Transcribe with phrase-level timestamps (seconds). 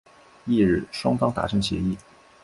[0.47, 1.95] 翌日双方达成协议。